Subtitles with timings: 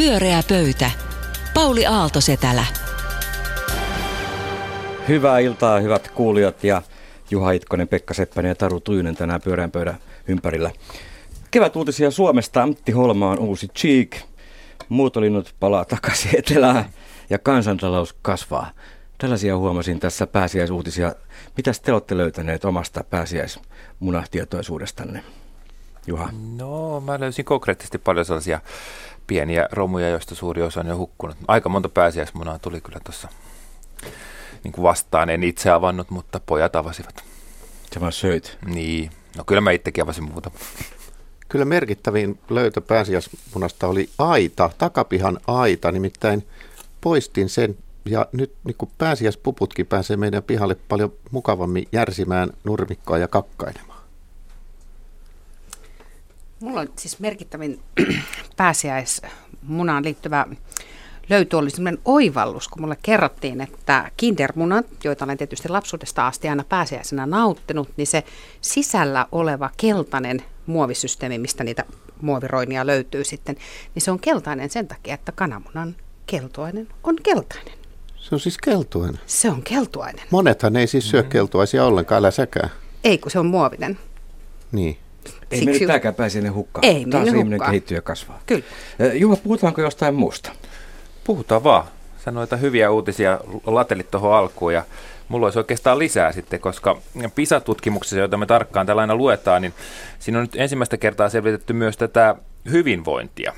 [0.00, 0.90] Pyöreä pöytä.
[1.54, 2.64] Pauli Aaltosetälä.
[5.08, 6.82] Hyvää iltaa, hyvät kuulijat ja
[7.30, 10.70] Juha Itkonen, Pekka Seppänen ja Taru Tujunen tänään pyöreän pöydän ympärillä.
[11.50, 12.62] Kevät uutisia Suomesta.
[12.62, 14.16] Antti Holma on uusi Cheek.
[14.88, 16.84] Muutolinnut palaa takaisin etelään
[17.30, 18.70] ja kansantalous kasvaa.
[19.18, 21.14] Tällaisia huomasin tässä pääsiäisuutisia.
[21.56, 25.24] Mitäs te olette löytäneet omasta pääsiäismunatietoisuudestanne?
[26.06, 26.30] Juha?
[26.56, 28.60] No, mä löysin konkreettisesti paljon sellaisia
[29.30, 31.36] pieniä romuja, joista suuri osa on jo hukkunut.
[31.48, 33.28] Aika monta pääsiäismunaa tuli kyllä tuossa
[34.64, 35.30] niin kuin vastaan.
[35.30, 37.24] En itse avannut, mutta pojat avasivat.
[37.94, 38.58] Sä vaan söit.
[38.66, 40.50] Niin, no kyllä mä itsekin avasin muuta.
[41.48, 46.46] Kyllä merkittävin löytö pääsiäismunasta oli aita, takapihan aita, nimittäin
[47.00, 53.28] poistin sen ja nyt niin kuin pääsiäispuputkin pääsee meidän pihalle paljon mukavammin järsimään nurmikkoa ja
[53.28, 53.89] kakkailemaan.
[56.60, 57.80] Mulla on siis merkittävin
[58.56, 60.46] pääsiäismunaan liittyvä
[61.30, 66.64] löytö oli sellainen oivallus, kun mulle kerrottiin, että kindermunat, joita olen tietysti lapsuudesta asti aina
[66.68, 68.24] pääsiäisenä nauttinut, niin se
[68.60, 71.84] sisällä oleva keltainen muovisysteemi, mistä niitä
[72.20, 73.56] muoviroinia löytyy sitten,
[73.94, 77.74] niin se on keltainen sen takia, että kananmunan keltuainen on keltainen.
[78.16, 79.20] Se on siis keltuainen.
[79.26, 80.26] Se on keltuainen.
[80.30, 82.70] Monethan ei siis syö keltuaisia ollenkaan, älä säkään.
[83.04, 83.98] Ei, kun se on muovinen.
[84.72, 84.98] Niin.
[85.26, 86.84] Ei Siksi- mennyt tämäkään pääsiäinen hukkaan.
[86.84, 87.70] Ei Taas mennyt ihminen hukkaan.
[87.70, 88.40] kehittyy ja kasvaa.
[88.46, 88.62] Kyllä.
[88.98, 90.52] Eh, Juha, puhutaanko jostain muusta?
[91.24, 91.84] Puhutaan vaan.
[92.24, 94.84] Sanoita hyviä uutisia latelit tuohon alkuun ja
[95.28, 96.96] mulla olisi oikeastaan lisää sitten, koska
[97.34, 99.74] PISA-tutkimuksessa, joita me tarkkaan tällä aina luetaan, niin
[100.18, 102.34] siinä on nyt ensimmäistä kertaa selvitetty myös tätä
[102.70, 103.52] hyvinvointia.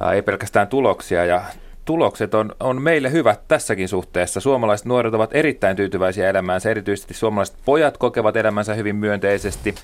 [0.00, 1.42] Ää, ei pelkästään tuloksia ja
[1.84, 4.40] tulokset on, on meille hyvät tässäkin suhteessa.
[4.40, 9.74] Suomalaiset nuoret ovat erittäin tyytyväisiä elämäänsä, erityisesti suomalaiset pojat kokevat elämänsä hyvin myönteisesti.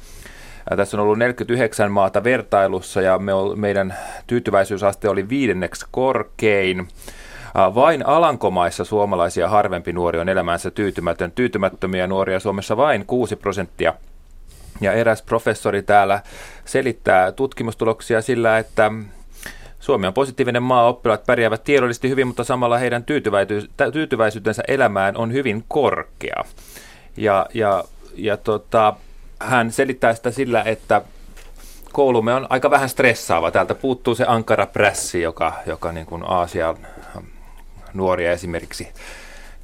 [0.76, 3.94] Tässä on ollut 49 maata vertailussa ja me, meidän
[4.26, 6.88] tyytyväisyysaste oli viidenneksi korkein.
[7.74, 11.32] Vain Alankomaissa suomalaisia harvempi nuori on elämäänsä tyytymätön.
[11.32, 13.94] Tyytymättömiä nuoria Suomessa vain 6 prosenttia.
[14.80, 16.22] Ja eräs professori täällä
[16.64, 18.92] selittää tutkimustuloksia sillä, että
[19.80, 23.04] Suomi on positiivinen maa, oppilaat pärjäävät tiedollisesti hyvin, mutta samalla heidän
[23.92, 26.44] tyytyväisyytensä elämään on hyvin korkea.
[27.16, 27.84] Ja, ja,
[28.14, 28.94] ja tota,
[29.40, 31.02] hän selittää sitä sillä, että
[31.92, 33.50] koulumme on aika vähän stressaava.
[33.50, 36.76] Täältä puuttuu se ankara prässi, joka, joka niin kuin Aasian
[37.94, 38.88] nuoria esimerkiksi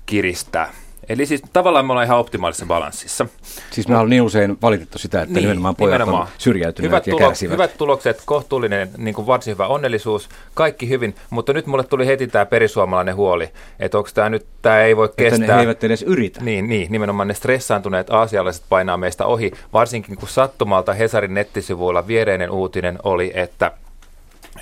[0.06, 0.72] kiristää.
[1.09, 3.26] Eli siis tavallaan me ollaan ihan optimaalisessa balanssissa.
[3.70, 6.22] Siis me on niin usein valitettu sitä, että niin, nimenomaan pojat nimenomaan.
[6.22, 7.53] on syrjäytyneet hyvät ja kärsivät.
[7.53, 12.26] Hyvät tulokset, kohtuullinen, niin kuin varsin hyvä onnellisuus, kaikki hyvin, mutta nyt mulle tuli heti
[12.26, 13.50] tämä perisuomalainen huoli,
[13.81, 15.47] että onko tämä nyt, tämä ei voi että kestää.
[15.47, 16.41] ne he eivät edes yritä.
[16.44, 22.50] Niin, niin, nimenomaan ne stressaantuneet aasialaiset painaa meistä ohi, varsinkin kun sattumalta Hesarin nettisivuilla viereinen
[22.50, 23.72] uutinen oli, että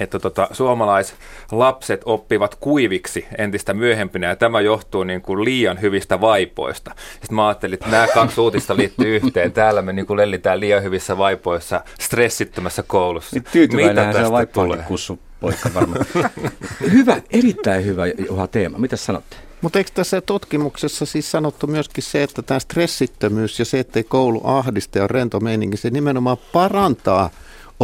[0.01, 6.95] että tota, suomalaislapset oppivat kuiviksi entistä myöhempinä, ja tämä johtuu niin kuin liian hyvistä vaipoista.
[7.13, 9.53] Sitten mä ajattelin, että nämä kaksi uutista liittyy yhteen.
[9.53, 13.37] Täällä me niin kuin lellitään liian hyvissä vaipoissa stressittömässä koulussa.
[13.37, 14.85] Niin tyytyväinenhän se tulee?
[14.89, 16.07] kussu poika varmaan.
[16.93, 18.79] hyvä, erittäin hyvä Juha teema.
[18.79, 19.37] Mitä sanotte?
[19.61, 24.41] Mutta eikö tässä tutkimuksessa siis sanottu myöskin se, että tämä stressittömyys ja se, ettei koulu
[24.45, 27.31] ahdista ja rento meininki, se nimenomaan parantaa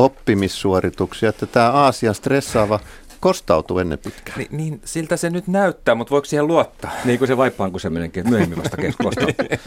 [0.04, 2.80] oppimissuorituksia, että tämä Aasian stressaava
[3.20, 4.38] kostautuu ennen pitkään.
[4.38, 6.90] Niin, niin, siltä se nyt näyttää, mutta voiko siihen luottaa?
[7.04, 9.44] Niin kuin se vaippaan kuseminenkin myöhemmin vasta keskustelusta.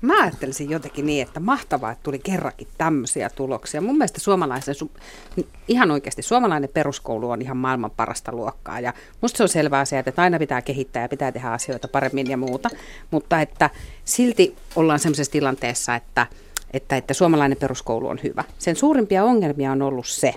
[0.00, 3.80] Mä ajattelisin jotenkin niin, että mahtavaa, että tuli kerrankin tämmöisiä tuloksia.
[3.80, 8.80] Mun mielestä suomalaisen, su- ihan oikeasti suomalainen peruskoulu on ihan maailman parasta luokkaa.
[8.80, 12.30] Ja musta se on selvä asia, että aina pitää kehittää ja pitää tehdä asioita paremmin
[12.30, 12.70] ja muuta.
[13.10, 13.70] Mutta että
[14.04, 16.26] silti ollaan semmoisessa tilanteessa, että,
[16.74, 18.44] että, että suomalainen peruskoulu on hyvä.
[18.58, 20.34] Sen suurimpia ongelmia on ollut se,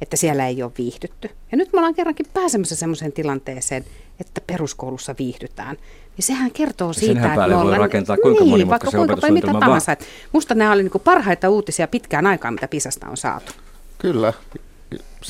[0.00, 1.30] että siellä ei ole viihdytty.
[1.52, 3.84] Ja nyt me ollaan kerrankin pääsemässä semmoiseen tilanteeseen,
[4.20, 5.76] että peruskoulussa viihdytään.
[6.16, 7.80] Niin sehän kertoo siitä, Senhän että me voi ollaan...
[7.80, 9.96] rakentaa kuinka niin, monimutkaisen vaikka kuinka paljon mitä tahansa.
[10.32, 13.52] Musta nämä oli niinku parhaita uutisia pitkään aikaan, mitä Pisasta on saatu.
[13.98, 14.32] Kyllä.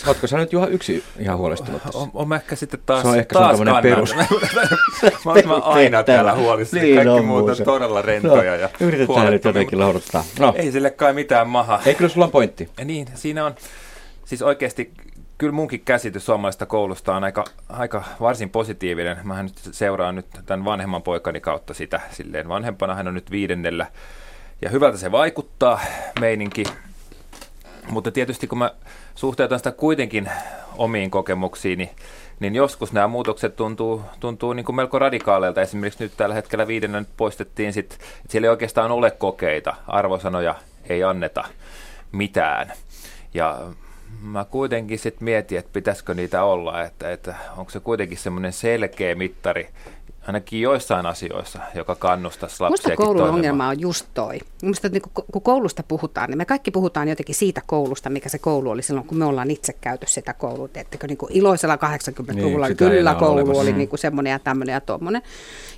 [0.06, 1.98] Oletko sä nyt Juha yksi ihan huolestunut tässä?
[1.98, 3.82] On, on mä ehkä sitten taas, Se on ehkä taas kannan.
[3.82, 4.14] perus-
[5.24, 6.82] mä mä aina täällä huolissani.
[6.82, 10.24] Niin Kaikki on muut on todella rentoja ja No, yritetään nyt jotenkin mutta lohduttaa.
[10.38, 11.80] No, Ei sille kai mitään maha.
[11.86, 12.68] ei kyllä sulla on pointti.
[12.78, 13.54] Ja niin, siinä on,
[14.24, 14.90] siis oikeasti
[15.38, 19.16] kyllä munkin käsitys suomalaisesta koulusta on aika, aika varsin positiivinen.
[19.24, 22.94] Mähän nyt seuraan nyt tämän vanhemman poikani kautta sitä silleen vanhempana.
[22.94, 23.86] Hän on nyt viidennellä
[24.62, 25.80] ja hyvältä se vaikuttaa
[26.20, 26.64] meininki.
[27.90, 28.70] Mutta tietysti kun mä
[29.14, 30.30] suhteutan sitä kuitenkin
[30.76, 31.90] omiin kokemuksiini,
[32.40, 35.60] niin joskus nämä muutokset tuntuu, tuntuu niin kuin melko radikaaleilta.
[35.60, 40.54] Esimerkiksi nyt tällä hetkellä viidennä nyt poistettiin, sit, että siellä ei oikeastaan ole kokeita, arvosanoja
[40.88, 41.44] ei anneta
[42.12, 42.72] mitään.
[43.34, 43.58] Ja
[44.22, 49.14] mä kuitenkin sitten mietin, että pitäisikö niitä olla, että, että onko se kuitenkin semmoinen selkeä
[49.14, 49.68] mittari,
[50.26, 53.34] ainakin joissain asioissa, joka kannustaisi lapsia Minusta koulun toimimaan.
[53.34, 54.38] ongelma on just toi.
[54.62, 55.02] Minusta niin
[55.32, 59.06] kun koulusta puhutaan, niin me kaikki puhutaan jotenkin siitä koulusta, mikä se koulu oli silloin,
[59.06, 60.68] kun me ollaan itse käyty sitä koulua.
[60.68, 63.62] Teettekö niin kuin iloisella 80-luvulla niin, kyllä koulu olemassa.
[63.62, 63.78] oli mm.
[63.78, 65.22] niin kuin semmoinen ja tämmöinen ja tuommoinen.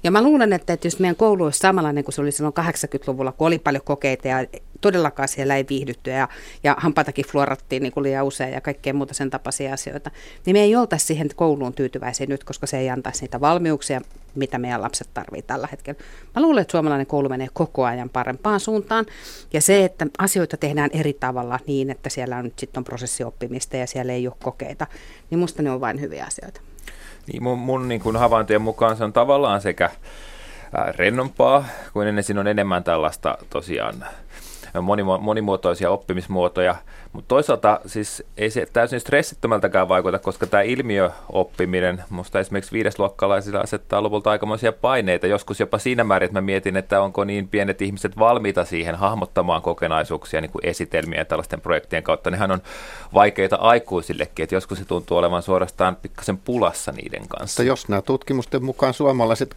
[0.05, 3.33] Ja mä luulen, että, että jos meidän koulu olisi samanlainen kuin se oli silloin 80-luvulla,
[3.33, 4.47] kun oli paljon kokeita ja
[4.83, 6.29] todellakaan siellä ei viihdytty ja,
[6.65, 10.11] ja hampaitakin fluorattiin niin kuin liian usein ja kaikkea muuta sen tapaisia asioita,
[10.47, 14.01] niin me ei oltaisi siihen kouluun tyytyväisiä nyt, koska se ei antaisi niitä valmiuksia,
[14.35, 16.01] mitä meidän lapset tarvitsevat tällä hetkellä.
[16.35, 19.07] Mä luulen, että suomalainen koulu menee koko ajan parempaan suuntaan
[19.53, 23.87] ja se, että asioita tehdään eri tavalla niin, että siellä on nyt sitten prosessioppimista ja
[23.87, 24.87] siellä ei ole kokeita,
[25.31, 26.61] niin musta ne on vain hyviä asioita.
[27.27, 29.91] Niin mun, mun niin kuin havaintojen mukaan se on tavallaan sekä
[30.97, 34.05] rennompaa, kuin ennen siinä on enemmän tällaista tosiaan
[35.21, 36.75] monimuotoisia oppimismuotoja,
[37.13, 44.03] mutta toisaalta siis ei se täysin stressittömältäkään vaikuta, koska tämä ilmiöoppiminen, musta esimerkiksi viidesluokkalaisilla asettaa
[44.03, 48.19] lopulta aikamoisia paineita, joskus jopa siinä määrin, että mä mietin, että onko niin pienet ihmiset
[48.19, 52.31] valmiita siihen hahmottamaan kokonaisuuksia niin kuin esitelmiä ja tällaisten projektien kautta.
[52.31, 52.63] Nehän on
[53.15, 57.63] vaikeita aikuisillekin, että joskus se tuntuu olevan suorastaan pikkasen pulassa niiden kanssa.
[57.63, 59.57] Mutta jos nämä tutkimusten mukaan suomalaiset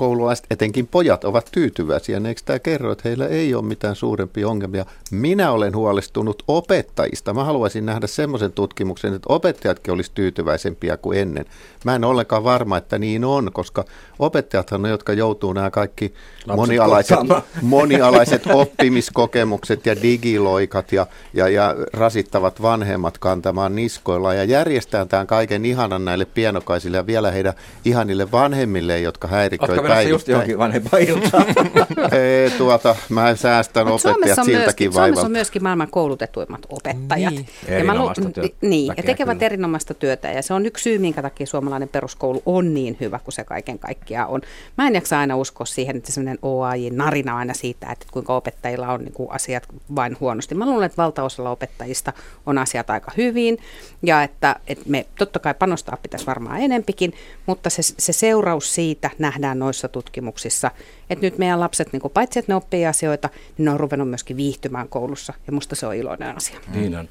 [0.00, 2.20] koululaiset, etenkin pojat, ovat tyytyväisiä.
[2.28, 4.84] Eikö tämä kerro, että heillä ei ole mitään suurempia ongelmia?
[5.10, 7.34] Minä olen huolestunut opettajista.
[7.34, 11.44] Mä haluaisin nähdä semmoisen tutkimuksen, että opettajatkin olisi tyytyväisempiä kuin ennen.
[11.84, 13.84] Mä en ollenkaan varma, että niin on, koska
[14.18, 16.14] opettajathan on, jotka joutuu nämä kaikki
[16.56, 17.18] monialaiset,
[17.62, 25.64] monialaiset oppimiskokemukset ja digiloikat ja, ja, ja rasittavat vanhemmat kantamaan niskoilla ja järjestää tämän kaiken
[25.64, 27.54] ihanan näille pienokaisille ja vielä heidän
[27.84, 30.14] ihanille vanhemmille, jotka häiriköivät päivittäin.
[30.14, 31.46] just johonkin vanhempailtaan?
[32.12, 37.34] Ei, tuota, mä säästän Mut opettajat siltäkin myöskin, Suomessa on myöskin maailman koulutetuimmat opettajat.
[37.34, 37.46] Niin,
[37.78, 39.46] ja mä lu- työtä, niin ja tekevät kyllä.
[39.46, 40.28] erinomaista työtä.
[40.30, 43.78] Ja se on yksi syy, minkä takia suomalainen peruskoulu on niin hyvä kuin se kaiken
[43.78, 44.40] kaikkiaan on.
[44.78, 49.00] Mä en jaksa aina uskoa siihen, että semmoinen OAJ-narina aina siitä, että kuinka opettajilla on
[49.04, 50.54] niin kuin asiat vain huonosti.
[50.54, 52.12] Mä luulen, että valtaosalla opettajista
[52.46, 53.58] on asiat aika hyvin
[54.02, 57.14] ja että, että me totta kai panostaa pitäisi varmaan enempikin,
[57.46, 60.70] mutta se, se seuraus siitä nähdään noissa tutkimuksissa,
[61.10, 63.28] että nyt meidän lapset, niin kuin paitsi että ne oppii asioita,
[63.58, 66.60] niin ne on ruvennut myöskin viihtymään koulussa, ja musta se on iloinen asia.
[66.66, 66.80] Mm.
[66.80, 67.08] Niin on.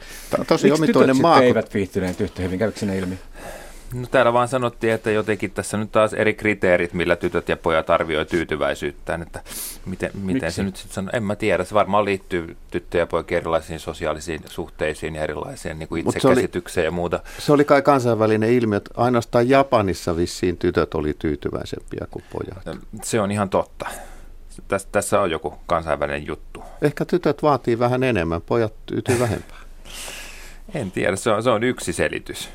[0.47, 1.41] Tosi Miksi omituinen maa.
[1.41, 2.59] eivät viihtyneet yhtä hyvin?
[2.59, 3.17] Kävikö sinne ilmi?
[3.93, 7.89] No täällä vaan sanottiin, että jotenkin tässä nyt taas eri kriteerit, millä tytöt ja pojat
[7.89, 9.41] arvioi tyytyväisyyttään, että
[9.85, 13.37] miten, miten se nyt sitten sanoo, en mä tiedä, se varmaan liittyy tyttöjä ja poikien
[13.37, 17.19] erilaisiin sosiaalisiin suhteisiin ja erilaiseen niin kuin itsekäsitykseen ja muuta.
[17.39, 22.79] Se oli kai kansainvälinen ilmiö, että ainoastaan Japanissa vissiin tytöt oli tyytyväisempiä kuin pojat.
[23.03, 23.89] Se on ihan totta.
[24.67, 26.63] Tässä, tässä on joku kansainvälinen juttu.
[26.81, 29.61] Ehkä tytöt vaatii vähän enemmän, pojat tyytyy vähempään.
[30.73, 32.49] En tiedä, se on, se on yksi selitys.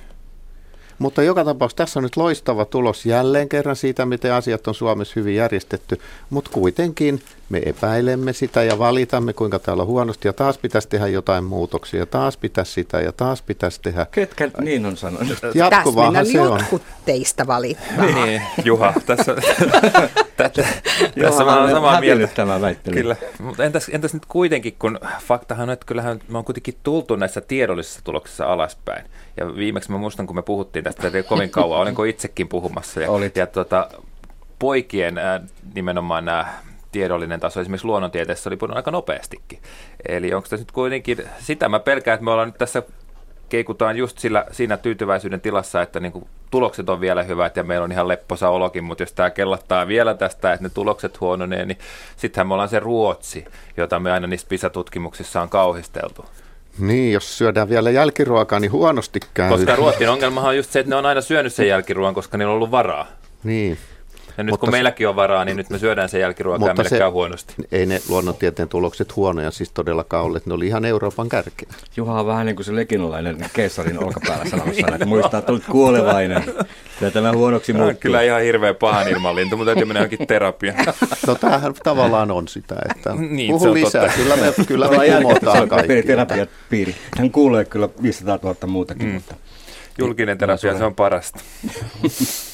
[0.98, 5.12] Mutta joka tapauksessa tässä on nyt loistava tulos jälleen kerran siitä, miten asiat on Suomessa
[5.16, 6.00] hyvin järjestetty,
[6.30, 11.06] mutta kuitenkin me epäilemme sitä ja valitamme, kuinka täällä on huonosti, ja taas pitäisi tehdä
[11.06, 14.06] jotain muutoksia, ja taas pitäisi sitä, ja taas pitäisi tehdä.
[14.10, 15.38] Ketkä niin on sanonut?
[15.54, 16.58] Jatkuvaahan se on.
[16.58, 18.06] jotkut teistä valittaa.
[18.06, 19.34] niin, Juha, tässä,
[20.36, 20.66] tässä,
[21.20, 22.26] tässä mä olen samaa mieltä.
[22.26, 22.96] tämä väittely.
[22.96, 27.16] Kyllä, mutta entäs, entäs nyt kuitenkin, kun faktahan on, että kyllähän me on kuitenkin tultu
[27.16, 29.04] näissä tiedollisissa tuloksissa alaspäin.
[29.36, 33.00] Ja viimeksi mä muistan, kun me puhuttiin tästä että kovin kauan, olenko itsekin puhumassa.
[33.00, 33.36] Ja, Olit.
[33.36, 33.88] ja tuota,
[34.58, 35.40] poikien äh,
[35.74, 36.46] nimenomaan nämä
[36.94, 39.58] tiedollinen taso esimerkiksi luonnontieteessä oli pudonnut aika nopeastikin.
[40.08, 42.82] Eli onko tässä nyt kuitenkin, sitä mä pelkään, että me ollaan nyt tässä
[43.48, 47.84] keikutaan just sillä, siinä tyytyväisyyden tilassa, että niin kuin tulokset on vielä hyvät ja meillä
[47.84, 51.78] on ihan lepposa olokin, mutta jos tämä kellattaa vielä tästä, että ne tulokset huononee, niin
[52.16, 53.44] sittenhän me ollaan se Ruotsi,
[53.76, 56.24] jota me aina niissä PISA-tutkimuksissa on kauhisteltu.
[56.78, 59.48] Niin, jos syödään vielä jälkiruokaa, niin huonosti käy.
[59.48, 62.50] Koska Ruotsin ongelmahan on just se, että ne on aina syönyt sen jälkiruoan, koska niillä
[62.50, 63.06] on ollut varaa.
[63.44, 63.78] Niin.
[64.38, 66.88] Ja nyt mutta kun meilläkin on varaa, niin nyt me syödään sen jälkiruokaa ja meille
[66.88, 67.54] se, käy huonosti.
[67.72, 71.68] Ei ne luonnontieteen tulokset huonoja siis todellakaan olleet, ne oli ihan Euroopan kärkeä.
[71.96, 76.42] Juha on vähän niin kuin se lekinolainen keissarin olkapäällä sanomassa, että muistaa, että olet kuolevainen.
[76.98, 78.00] Kyllä tämä huonoksi muuttuu.
[78.00, 80.86] Kyllä ihan hirveä pahan ilmanlintu, mutta täytyy mennä johonkin terapiaan.
[81.26, 84.02] No tämähän tavallaan on sitä, että niin, puhu lisää.
[84.02, 84.16] Totta.
[84.16, 86.02] Kyllä me, kyllä me kumotaan kaikki.
[86.02, 86.94] Terapiapiiri.
[87.18, 89.14] Hän kuulee kyllä 500 000 muutakin, mm.
[89.14, 89.34] mutta...
[89.98, 91.40] Julkinen terapia, se on parasta.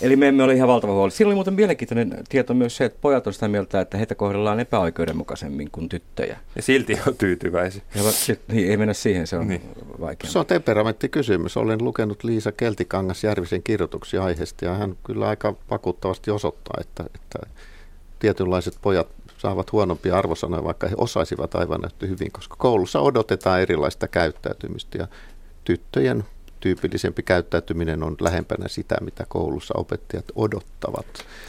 [0.00, 1.10] Eli me emme ole ihan valtava huoli.
[1.10, 4.60] Siinä oli muuten mielenkiintoinen tieto myös se, että pojat on sitä mieltä, että heitä kohdellaan
[4.60, 6.38] epäoikeudenmukaisemmin kuin tyttöjä.
[6.56, 7.82] Ja silti on tyytyväisiä.
[7.94, 8.10] Ja va,
[8.52, 9.62] niin, ei mennä siihen, se on niin.
[10.00, 10.30] vaikea.
[10.30, 11.56] Se on temperamenttikysymys.
[11.56, 17.38] Olen lukenut Liisa Keltikangas Järvisen kirjoituksia aiheesta ja hän kyllä aika vakuuttavasti osoittaa, että, että
[18.18, 24.98] tietynlaiset pojat saavat huonompia arvosanoja, vaikka he osaisivat aivan hyvin, koska koulussa odotetaan erilaista käyttäytymistä
[24.98, 25.06] ja
[25.64, 26.24] tyttöjen
[26.66, 31.06] tyypillisempi käyttäytyminen on lähempänä sitä, mitä koulussa opettajat odottavat.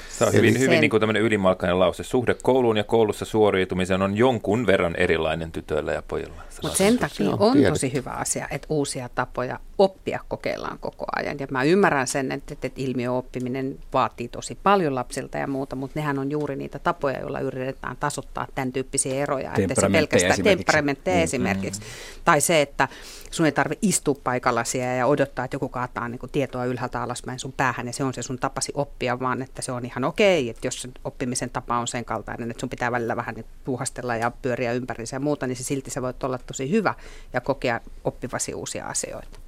[0.10, 2.04] Se on hyvin, hyvin niin kuin tämmöinen ylimalkainen lause.
[2.04, 6.42] Suhde kouluun ja koulussa suoriutumiseen on jonkun verran erilainen tytöillä ja pojilla.
[6.62, 11.40] Mutta sen takia on, on tosi hyvä asia, että uusia tapoja oppia kokeillaan koko ajan.
[11.40, 16.20] Ja mä ymmärrän sen, että, että ilmiöoppiminen vaatii tosi paljon lapsilta ja muuta, mutta nehän
[16.20, 19.52] on juuri niitä tapoja, joilla yritetään tasoittaa tämän tyyppisiä eroja.
[19.58, 21.82] Että se pelkästään temperamentteja mm, esimerkiksi.
[21.82, 21.88] Mm.
[22.26, 22.88] Tai se, että
[23.32, 27.54] sun ei tarvitse istua paikallasi ja odottaa, että joku kaataa niin tietoa ylhäältä alaspäin sun
[27.58, 30.68] päähän ja se on se sun tapasi oppia, vaan että se on ihan okei, että
[30.68, 34.74] jos oppimisen tapa on sen kaltainen, että sun pitää välillä vähän niin puhastella ja pyöriä
[34.74, 36.94] ympärissä ja muuta, niin se silti sä voit olla tosi hyvä
[37.34, 39.40] ja kokea oppivasi uusia asioita.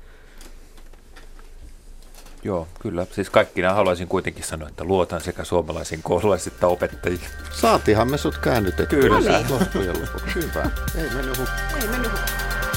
[2.44, 3.08] Joo, kyllä.
[3.12, 7.22] Siis kaikkina haluaisin kuitenkin sanoa, että luotan sekä suomalaisiin koululaisiin että opettajiin.
[7.52, 9.00] Saatiinhan me sut käännytettyä.
[9.00, 9.44] Kyllä.
[9.50, 10.36] Loppujen lopuksi.
[10.36, 10.70] Hyvä.
[10.98, 11.40] Ei mennyt
[11.82, 12.12] Ei mennyt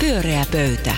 [0.01, 0.95] Pyöreä pöytä.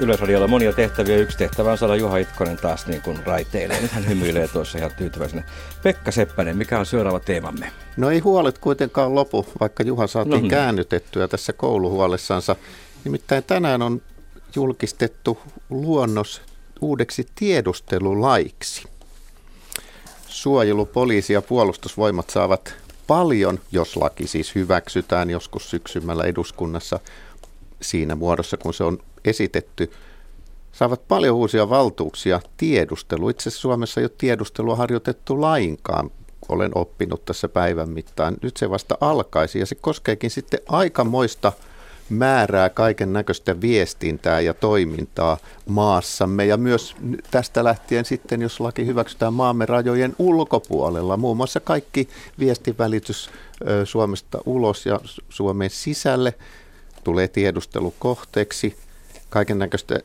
[0.00, 1.16] Yleisradiolla monia tehtäviä.
[1.16, 3.80] Yksi tehtävä on saada Juha Itkonen taas niin kuin raiteille.
[3.80, 5.42] Nyt hän hymyilee tuossa ihan tyytyväisenä.
[5.82, 7.72] Pekka Seppänen, mikä on seuraava teemamme?
[7.96, 10.50] No ei huolet kuitenkaan lopu, vaikka Juha saatiin no niin.
[10.50, 12.56] käännytettyä tässä kouluhuolessansa.
[13.04, 14.02] Nimittäin tänään on
[14.54, 15.38] julkistettu
[15.70, 16.42] luonnos
[16.80, 18.84] uudeksi tiedustelulaiksi.
[20.28, 22.74] Suojelu, poliisi ja puolustusvoimat saavat
[23.06, 27.00] paljon, jos laki siis hyväksytään joskus syksymällä eduskunnassa
[27.82, 29.92] siinä muodossa, kun se on esitetty,
[30.72, 33.28] saavat paljon uusia valtuuksia tiedustelu.
[33.28, 36.10] Itse asiassa Suomessa ei ole tiedustelua harjoitettu lainkaan,
[36.48, 38.36] olen oppinut tässä päivän mittaan.
[38.42, 41.52] Nyt se vasta alkaisi ja se koskeekin sitten aikamoista
[42.10, 46.46] määrää kaiken näköistä viestintää ja toimintaa maassamme.
[46.46, 46.96] Ja myös
[47.30, 53.30] tästä lähtien sitten, jos laki hyväksytään maamme rajojen ulkopuolella, muun muassa kaikki viestivälitys
[53.84, 56.34] Suomesta ulos ja Suomen sisälle
[57.04, 58.76] tulee tiedustelukohteeksi.
[59.30, 60.00] Kaiken näköistä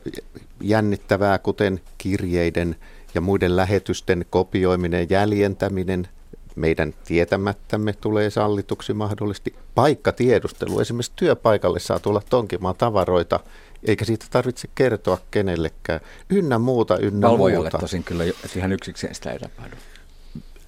[0.60, 2.76] jännittävää, kuten kirjeiden
[3.14, 6.08] ja muiden lähetysten kopioiminen, jäljentäminen,
[6.56, 9.54] meidän tietämättämme tulee sallituksi mahdollisesti.
[9.74, 13.40] Paikkatiedustelu, esimerkiksi työpaikalle saa tulla tonkimaan tavaroita,
[13.84, 16.00] eikä siitä tarvitse kertoa kenellekään.
[16.30, 17.78] Ynnä muuta, ynnä Valvojalle muuta.
[17.78, 18.24] tosin kyllä
[18.56, 19.76] ihan yksikseen sitä ei tapahdu.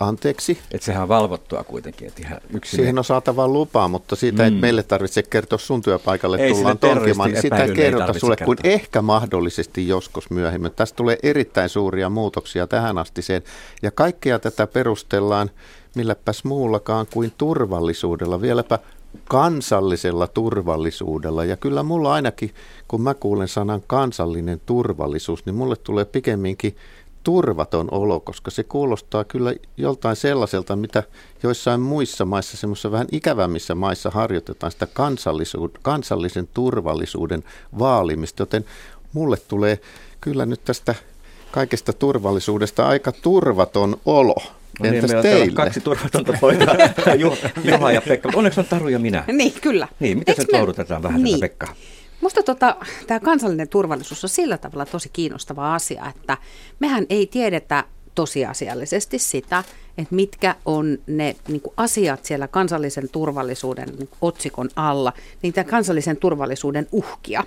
[0.01, 0.59] Anteeksi?
[0.71, 2.09] Että sehän on valvottua kuitenkin.
[2.09, 4.45] Että ihan yksin Siihen on saatava lupa, mutta siitä mm.
[4.45, 7.31] ei meille tarvitse kertoa sun työpaikalle ei tullaan tonkimaan.
[7.31, 8.57] Niin sitä ei kerrota sulle kertoa.
[8.57, 10.73] kuin ehkä mahdollisesti joskus myöhemmin.
[10.73, 13.43] Tästä tulee erittäin suuria muutoksia tähän astiseen.
[13.83, 15.51] Ja kaikkea tätä perustellaan
[15.95, 18.41] milläpäs muullakaan kuin turvallisuudella.
[18.41, 18.79] Vieläpä
[19.25, 21.45] kansallisella turvallisuudella.
[21.45, 22.55] Ja kyllä mulla ainakin,
[22.89, 26.77] kun mä kuulen sanan kansallinen turvallisuus, niin mulle tulee pikemminkin
[27.25, 31.03] turvaton olo, koska se kuulostaa kyllä joltain sellaiselta, mitä
[31.43, 34.89] joissain muissa maissa, semmoisissa vähän ikävämmissä maissa harjoitetaan sitä
[35.83, 37.45] kansallisen turvallisuuden
[37.79, 38.65] vaalimista, joten
[39.13, 39.81] mulle tulee
[40.21, 40.95] kyllä nyt tästä
[41.51, 44.37] kaikesta turvallisuudesta aika turvaton olo.
[44.79, 45.53] No niin, Entäs teille?
[45.53, 46.75] kaksi turvatonta poikaa,
[47.65, 48.31] Juha ja Pekka.
[48.35, 49.25] Onneksi on Taru ja minä.
[49.33, 49.89] Niin, kyllä.
[50.01, 50.59] Niin, miten se me...
[50.59, 51.41] loudutetaan vähän niin.
[51.41, 51.75] tätä Pekkaa?
[52.21, 56.37] Musta tota, tämä kansallinen turvallisuus on sillä tavalla tosi kiinnostava asia, että
[56.81, 59.65] mehän ei tiedetä tosiasiallisesti sitä,
[59.99, 65.13] että mitkä on ne niin kuin asiat siellä kansallisen turvallisuuden niin otsikon alla,
[65.43, 67.45] niitä kansallisen turvallisuuden uhkia.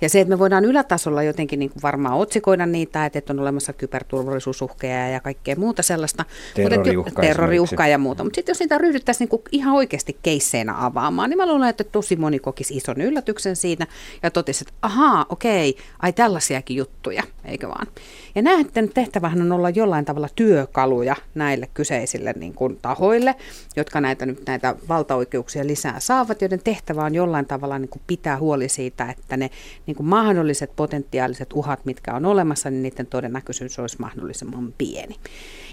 [0.00, 3.72] Ja se, että me voidaan ylätasolla jotenkin niin kuin varmaan otsikoida niitä, että on olemassa
[3.72, 6.24] kyberturvallisuusuhkeja ja kaikkea muuta sellaista.
[6.54, 8.24] Terroriuhka, terroriuhka ja muuta.
[8.24, 11.84] Mutta sitten jos niitä ryhdyttäisiin niin kuin ihan oikeasti keisseinä avaamaan, niin mä luulen, että
[11.84, 13.86] tosi moni kokisi ison yllätyksen siitä
[14.22, 17.86] ja totesi, että ahaa, okei, ai tällaisiakin juttuja, eikö vaan.
[18.34, 23.34] Ja näiden tehtävähän on olla jollain tavalla työkaluja näille kyseisille niin kuin tahoille,
[23.76, 28.38] jotka näitä, nyt näitä valtaoikeuksia lisää saavat, joiden tehtävä on jollain tavalla niin kuin pitää
[28.38, 29.50] huoli siitä, että ne
[29.86, 35.16] niin kuin mahdolliset potentiaaliset uhat, mitkä on olemassa, niin niiden todennäköisyys olisi mahdollisimman pieni.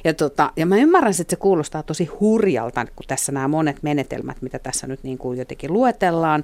[0.04, 4.42] Ja, tota, ja mä ymmärrän, että se kuulostaa tosi hurjalta, kun tässä nämä monet menetelmät,
[4.42, 6.44] mitä tässä nyt niin kuin jotenkin luetellaan,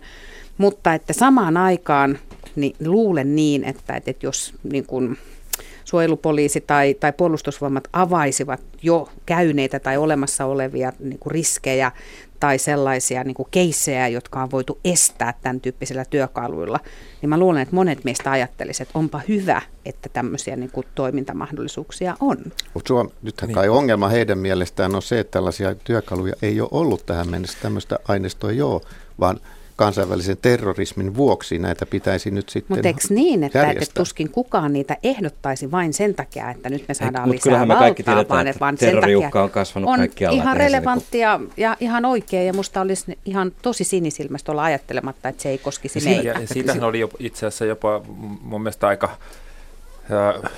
[0.57, 2.19] mutta että samaan aikaan
[2.55, 5.17] niin luulen niin, että, että jos niin kuin,
[5.89, 11.91] suojelupoliisi tai, tai puolustusvoimat avaisivat jo käyneitä tai olemassa olevia niin kuin riskejä
[12.39, 16.79] tai sellaisia niin kuin keissejä, jotka on voitu estää tämän tyyppisillä työkaluilla,
[17.21, 22.15] niin mä luulen, että monet meistä ajattelisivat, että onpa hyvä, että tämmöisiä niin kuin toimintamahdollisuuksia
[22.19, 22.37] on.
[22.87, 23.55] Suom, nythän niin.
[23.55, 27.99] kai ongelma heidän mielestään on se, että tällaisia työkaluja ei ole ollut tähän mennessä, tämmöistä
[28.07, 28.81] aineistoa ei ole,
[29.19, 29.39] vaan
[29.79, 34.97] kansainvälisen terrorismin vuoksi näitä pitäisi nyt sitten Mutta eikö niin, että, että tuskin kukaan niitä
[35.03, 38.59] ehdottaisi vain sen takia, että nyt me saadaan mut lisää valtaa, kaikki tiedetään, vaan, että
[38.59, 42.81] vaan sen takia on kasvanut on kaikkialla, ihan ei relevanttia ja ihan oikein, ja musta
[42.81, 46.39] olisi ihan tosi sinisilmästä olla ajattelematta, että se ei koskisi meitä.
[46.39, 48.01] ja siitähän oli jo, itse asiassa jopa
[48.41, 49.17] mun mielestä aika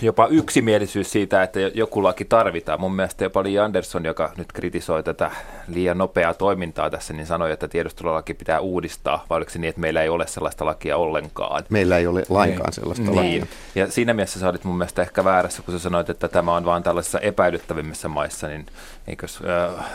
[0.02, 2.82] jopa yksimielisyys siitä, että joku laki tarvitaan.
[2.82, 5.32] Mun mielestä jopa Li Andersson, joka nyt kritisoi tätä
[5.68, 9.82] liian nopeaa toimintaa tässä, niin sanoi, että tiedustelulaki pitää uudistaa, vai oliko se niin, että
[9.82, 11.64] meillä ei ole sellaista lakia ollenkaan.
[11.70, 13.22] Meillä ei ole lainkaan sellaista lakia.
[13.22, 13.48] Niin.
[13.76, 16.66] Ja siinä mielessä sä olit mun mielestä ehkä väärässä, kun sä sanoit, että tämä on
[16.66, 18.66] vaan tällaisissa epäilyttävimmissä maissa, niin
[19.08, 19.40] eikös
[19.70, 19.86] äh,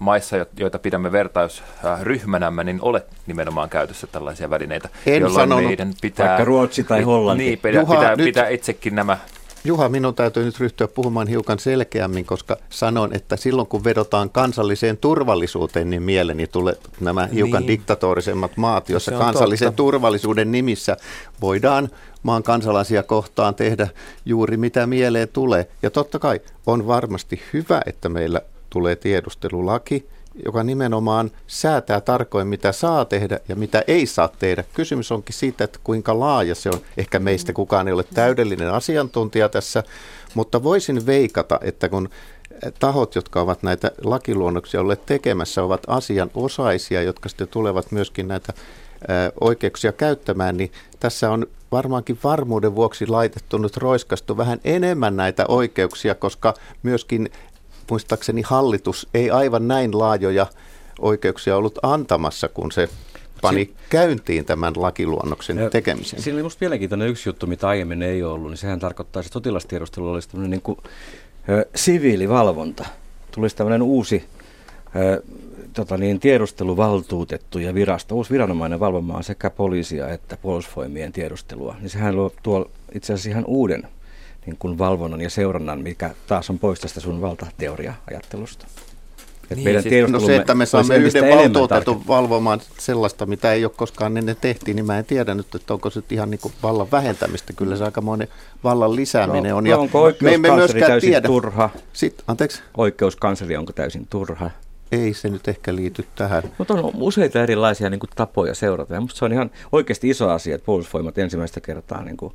[0.00, 5.92] maissa, jo- joita pidämme vertausryhmänämme, niin ole nimenomaan käytössä tällaisia välineitä, En jolloin sanonut, meidän
[6.00, 6.26] pitää...
[6.28, 7.44] vaikka Ruotsi tai Hollanti.
[7.44, 9.18] Niin, pitää, Juha, pitää, nyt- pitää itsekin nämä
[9.64, 14.96] Juha, minun täytyy nyt ryhtyä puhumaan hiukan selkeämmin, koska sanon, että silloin kun vedotaan kansalliseen
[14.96, 17.68] turvallisuuteen, niin mieleni tulee nämä hiukan Niin.
[17.68, 19.76] diktatorisemmat maat, joissa kansallisen totta.
[19.76, 20.96] turvallisuuden nimissä
[21.40, 21.88] voidaan
[22.22, 23.88] maan kansalaisia kohtaan tehdä
[24.24, 25.68] juuri mitä mieleen tulee.
[25.82, 28.40] Ja totta kai on varmasti hyvä, että meillä
[28.70, 30.08] tulee tiedustelulaki,
[30.44, 34.64] joka nimenomaan säätää tarkoin, mitä saa tehdä ja mitä ei saa tehdä.
[34.74, 36.80] Kysymys onkin siitä, että kuinka laaja se on.
[36.96, 39.82] Ehkä meistä kukaan ei ole täydellinen asiantuntija tässä,
[40.34, 42.08] mutta voisin veikata, että kun
[42.78, 48.52] tahot, jotka ovat näitä lakiluonnoksia olleet tekemässä, ovat asianosaisia, jotka sitten tulevat myöskin näitä
[49.40, 56.14] oikeuksia käyttämään, niin tässä on varmaankin varmuuden vuoksi laitettu nyt roiskastu vähän enemmän näitä oikeuksia,
[56.14, 57.30] koska myöskin
[57.90, 60.46] muistaakseni hallitus ei aivan näin laajoja
[60.98, 62.88] oikeuksia ollut antamassa, kun se
[63.42, 66.22] pani käyntiin tämän lakiluonnoksen Ja tekemisen.
[66.22, 70.10] Siinä oli musta mielenkiintoinen yksi juttu, mitä aiemmin ei ollut, niin sehän tarkoittaa, että sotilastiedustelu
[70.10, 70.78] olisi tämmöinen niin kuin,
[71.48, 72.84] ö, siviilivalvonta.
[73.30, 74.24] Tulisi tämmöinen uusi
[74.96, 75.22] ö,
[75.72, 81.76] tota niin, tiedusteluvaltuutettu ja virasto, uusi viranomainen valvomaan sekä poliisia että puolustusvoimien tiedustelua.
[81.80, 83.88] Niin sehän luo tuo itse asiassa ihan uuden
[84.46, 88.66] niin kuin valvonnan ja seurannan, mikä taas on pois tästä sun valtateoria-ajattelusta.
[89.50, 93.64] Et Niin, meidän siis- No se, että me saamme yhden valtuutetun valvomaan sellaista, mitä ei
[93.64, 96.54] ole koskaan ennen tehtiin, niin mä en tiedä nyt, että onko se ihan niin kuin
[96.62, 97.52] vallan vähentämistä.
[97.52, 98.28] Kyllä se aikamoinen
[98.64, 99.64] vallan lisääminen No, on.
[99.64, 101.70] no onko oikeuskansleri täysin turha?
[101.92, 104.50] Sitten, anteeksi, Oikeuskansleri onko täysin turha?
[104.92, 106.42] ei se nyt ehkä liity tähän.
[106.58, 108.94] Mutta on useita erilaisia niin kuin, tapoja seurata.
[108.94, 112.32] Ja musta se on ihan oikeasti iso asia, että puolustusvoimat ensimmäistä kertaa niin kuin,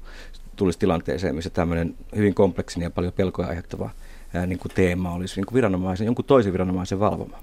[0.55, 3.89] tulisi tilanteeseen, missä tämmöinen hyvin kompleksinen ja paljon pelkoja aiheuttava
[4.33, 7.37] ää, niin kuin teema olisi niin kuin viranomaisen, jonkun toisen viranomaisen valvoma.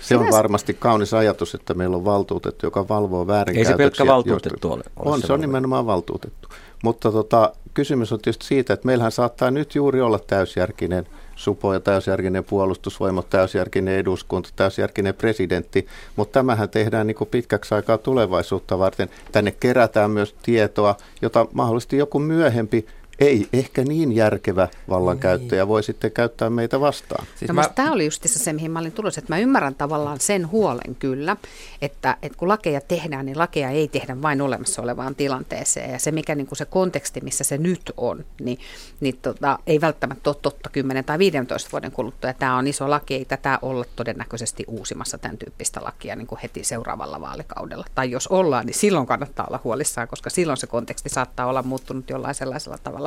[0.00, 3.72] Se on varmasti kaunis ajatus, että meillä on valtuutettu, joka valvoo väärinkäytöksiä.
[3.72, 6.48] Ei se pelkkä valtuutettu ole- ole On, se se on nimenomaan valtuutettu.
[6.84, 11.80] Mutta tota, kysymys on tietysti siitä, että meillähän saattaa nyt juuri olla täysjärkinen supo ja
[11.80, 19.08] täysjärkinen puolustusvoimat, täysjärkinen eduskunta, täysjärkinen presidentti, mutta tämähän tehdään niin pitkäksi aikaa tulevaisuutta varten.
[19.32, 22.86] Tänne kerätään myös tietoa, jota mahdollisesti joku myöhempi
[23.18, 27.26] ei ehkä niin järkevä vallankäyttäjä voi sitten käyttää meitä vastaan.
[27.36, 27.68] Siis no, mä, mä...
[27.68, 31.36] Tämä oli justissa se, mihin mä olin tulossa, että mä ymmärrän tavallaan sen huolen kyllä,
[31.82, 35.90] että, että kun lakeja tehdään, niin lakeja ei tehdä vain olemassa olevaan tilanteeseen.
[35.90, 38.58] Ja se, mikä niin kuin se konteksti, missä se nyt on, niin,
[39.00, 42.30] niin tota, ei välttämättä ole totta 10 tai 15 vuoden kuluttua.
[42.30, 46.38] Ja tämä on iso laki, ei tätä olla todennäköisesti uusimassa tämän tyyppistä lakia niin kuin
[46.42, 47.84] heti seuraavalla vaalikaudella.
[47.94, 52.10] Tai jos ollaan, niin silloin kannattaa olla huolissaan, koska silloin se konteksti saattaa olla muuttunut
[52.10, 53.03] jollain sellaisella tavalla,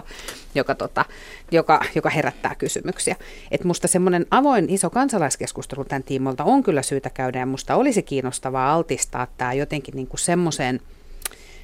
[0.55, 1.05] joka, tota,
[1.51, 3.15] joka, joka herättää kysymyksiä.
[3.51, 8.03] Et musta semmoinen avoin iso kansalaiskeskustelu tämän tiimoilta on kyllä syytä käydä ja musta olisi
[8.03, 10.79] kiinnostavaa altistaa tämä jotenkin niin kuin semmoiseen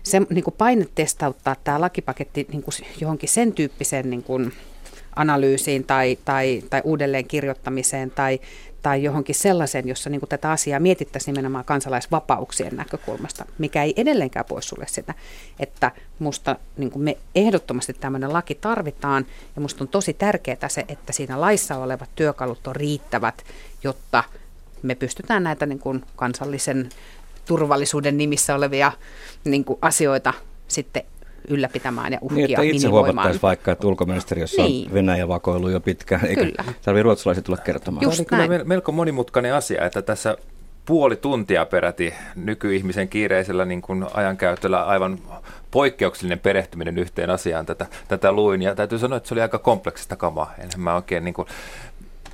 [0.04, 4.54] se, niin kuin paine testauttaa tämä lakipaketti niin kuin johonkin sen tyyppiseen niin kuin
[5.16, 8.40] analyysiin tai, tai, tai uudelleen kirjoittamiseen tai,
[8.84, 14.88] tai johonkin sellaiseen, jossa niin tätä asiaa mietittäisiin nimenomaan kansalaisvapauksien näkökulmasta, mikä ei edelleenkään poissulje
[14.88, 15.14] sitä,
[15.60, 19.26] että musta niin me ehdottomasti tämmöinen laki tarvitaan.
[19.56, 23.44] Ja musta on tosi tärkeää se, että siinä laissa olevat työkalut on riittävät,
[23.84, 24.24] jotta
[24.82, 26.90] me pystytään näitä niin kuin kansallisen
[27.46, 28.92] turvallisuuden nimissä olevia
[29.44, 30.34] niin kuin asioita
[30.68, 31.04] sitten
[31.48, 34.88] ylläpitämään ja uhkia Niin, että itse huomattaisiin vaikka, että ulkoministeriössä Niin.
[34.88, 36.64] on Venäjä vakoilu jo pitkään, eikä Kyllä.
[36.86, 38.04] tarvitse ruotsalaisia tulla kertomaan.
[38.04, 40.38] Just Tämä oli kyllä melko monimutkainen asia, että tässä
[40.86, 45.20] puoli tuntia peräti nykyihmisen kiireisellä niin kuin ajankäytöllä aivan
[45.72, 48.62] poikkeuksellinen perehtyminen yhteen asiaan tätä, tätä luin.
[48.62, 50.54] Ja täytyy sanoa, että se oli aika kompleksista kamaa.
[50.60, 51.48] En mä oikein niin kuin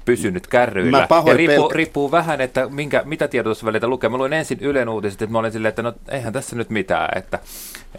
[0.09, 1.07] pysynyt kärryillä.
[1.25, 4.09] Ja riippuu, pelk- riippuu vähän, että minkä, mitä tiedotusvälineitä lukee.
[4.09, 7.17] Mä luin ensin Ylen uutiset, että mä olin silleen, että no eihän tässä nyt mitään,
[7.17, 7.39] että,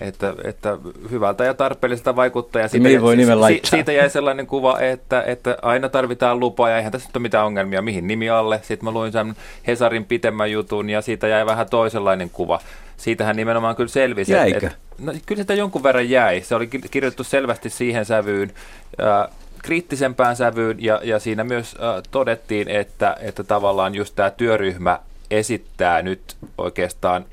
[0.00, 0.78] että, että
[1.10, 2.62] hyvältä ja tarpeelliselta vaikuttaa.
[2.62, 3.70] Ja siitä, mihin voi nimen laittaa?
[3.70, 7.46] siitä jäi sellainen kuva, että, että aina tarvitaan lupa ja eihän tässä nyt ole mitään
[7.46, 8.60] ongelmia, mihin nimi alle.
[8.62, 12.60] Sitten mä luin sen Hesarin pitemmän jutun ja siitä jäi vähän toisenlainen kuva.
[12.96, 14.32] siitähän nimenomaan kyllä selvisi.
[14.32, 14.66] Jäikö?
[14.66, 16.40] Et, no, kyllä sitä jonkun verran jäi.
[16.40, 18.52] Se oli kirjoitettu selvästi siihen sävyyn,
[19.00, 19.28] äh,
[19.62, 24.98] kriittisempään sävyyn, ja, ja siinä myös äh, todettiin, että, että tavallaan just tämä työryhmä
[25.30, 27.24] esittää nyt oikeastaan,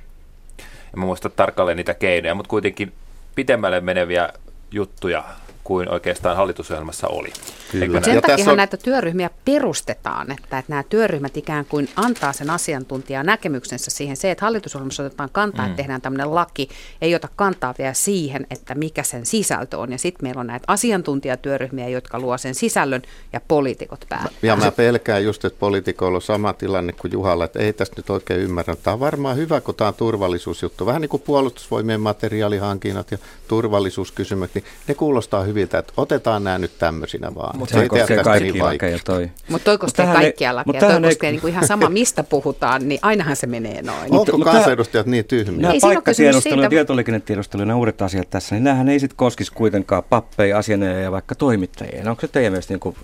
[0.94, 2.94] en muista tarkalleen niitä keinoja, mutta kuitenkin
[3.36, 4.30] pitemmälle meneviä
[4.72, 5.24] juttuja
[5.68, 7.34] kuin oikeastaan hallitusohjelmassa oli.
[7.72, 8.02] Kyllä.
[8.02, 8.58] Sen takia on...
[8.58, 14.18] näitä työryhmiä perustetaan, että, että nämä työryhmät ikään kuin antaa sen asiantuntijan näkemyksensä siihen.
[14.18, 15.72] Se, että hallitusohjelmassa otetaan kantaa, mm.
[15.72, 16.70] että tehdään tämmöinen laki,
[17.02, 19.92] ei ota kantaa vielä siihen, että mikä sen sisältö on.
[19.92, 23.02] Ja sitten meillä on näitä asiantuntijatyöryhmiä, jotka luo sen sisällön
[23.34, 24.44] ja poliitikot päättävät.
[24.44, 28.10] Ja mä pelkään just, että poliitikoilla on sama tilanne kuin Juhalla, että ei tästä nyt
[28.10, 28.76] oikein ymmärrä.
[28.76, 30.86] Tämä on varmaan hyvä, kun tämä on turvallisuusjuttu.
[30.86, 36.78] Vähän niin kuin puolustusvoimien materiaalihankinnat ja turvallisuuskysymykset, niin ne kuulostaa hyviltä, että otetaan nämä nyt
[36.78, 37.58] tämmöisinä vaan.
[37.58, 39.32] Mutta se koskee kaikki lakeja toi.
[39.50, 40.80] Mutta toi koskee Mut kaikkia lakeja.
[40.80, 41.32] Toi koskee ei...
[41.32, 44.14] niinku ihan sama, mistä puhutaan, niin ainahan se menee noin.
[44.14, 45.62] Onko mutta, kansanedustajat niin tyhmiä?
[45.62, 50.58] Nämä paikkatiedustelu ja tietoliikennetiedustelu, nämä uudet asiat tässä, niin nämähän ei sitten koskisi kuitenkaan pappeja,
[50.58, 52.10] asianajaja ja vaikka toimittajia.
[52.10, 52.96] Onko se teidän mielestä niin kuin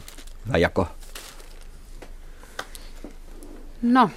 [0.57, 0.87] jako?
[3.81, 4.09] No,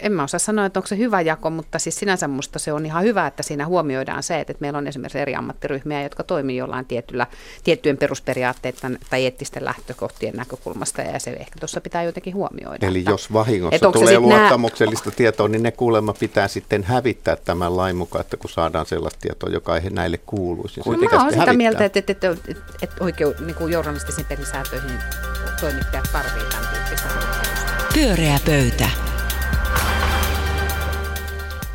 [0.00, 2.86] en mä osaa sanoa, että onko se hyvä jako, mutta siis sinänsä musta se on
[2.86, 6.86] ihan hyvä, että siinä huomioidaan se, että meillä on esimerkiksi eri ammattiryhmiä, jotka toimii jollain
[6.86, 7.26] tietyllä,
[7.64, 12.86] tiettyjen perusperiaatteiden tai eettisten lähtökohtien näkökulmasta, ja se ehkä tuossa pitää jotenkin huomioida.
[12.86, 15.16] Eli että, jos vahingossa tulee luottamuksellista nää...
[15.16, 19.50] tietoa, niin ne kuulemma pitää sitten hävittää tämän lain mukaan, että kun saadaan sellaista tietoa,
[19.50, 20.80] joka ei näille kuuluisi.
[20.80, 21.54] No, mä olen sitä hävittää.
[21.54, 24.98] mieltä, että, että, että, että, että oikeu, niin kuin journalistisiin pelisääntöihin
[25.60, 27.08] toimittajat tarvitsevat tämän tyyppistä
[27.94, 29.09] Pyöreä pöytä.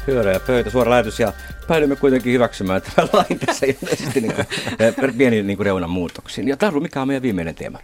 [0.05, 1.33] Pyöreä pöytä, suora lähetys ja
[1.67, 4.47] päädymme kuitenkin hyväksymään tämän lain tässä ilmeisesti niin kuin,
[4.79, 6.47] eh, pieni niin kuin reunan muutoksiin.
[6.47, 7.79] Ja Taru, mikä on meidän viimeinen teema?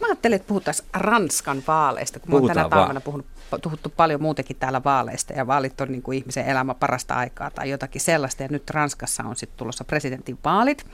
[0.00, 3.26] Mä ajattelin, että puhuttaisiin Ranskan vaaleista, kun Puhutaan mä oon tänä talvena puhunut,
[3.62, 7.70] puhuttu paljon muutenkin täällä vaaleista, ja vaalit on niin kuin ihmisen elämä parasta aikaa tai
[7.70, 9.84] jotakin sellaista, ja nyt Ranskassa on sitten tulossa
[10.44, 10.86] vaalit.